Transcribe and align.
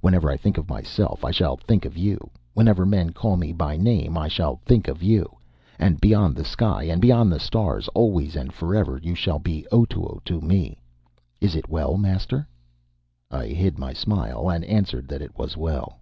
Whenever 0.00 0.28
I 0.28 0.36
think 0.36 0.58
of 0.58 0.68
myself, 0.68 1.24
I 1.24 1.30
shall 1.30 1.56
think 1.56 1.84
of 1.84 1.96
you. 1.96 2.30
Whenever 2.54 2.84
men 2.84 3.10
call 3.10 3.36
me 3.36 3.52
by 3.52 3.76
name, 3.76 4.18
I 4.18 4.26
shall 4.26 4.56
think 4.64 4.88
of 4.88 5.00
you. 5.00 5.36
And 5.78 6.00
beyond 6.00 6.34
the 6.34 6.44
sky 6.44 6.82
and 6.90 7.00
beyond 7.00 7.32
the 7.32 7.38
stars, 7.38 7.86
always 7.94 8.34
and 8.34 8.52
forever, 8.52 8.98
you 9.00 9.14
shall 9.14 9.38
be 9.38 9.68
Otoo 9.70 10.20
to 10.24 10.40
me. 10.40 10.80
Is 11.40 11.54
it 11.54 11.68
well, 11.68 11.96
master?" 11.98 12.48
I 13.30 13.46
hid 13.46 13.78
my 13.78 13.92
smile, 13.92 14.50
and 14.50 14.64
answered 14.64 15.06
that 15.06 15.22
it 15.22 15.38
was 15.38 15.56
well. 15.56 16.00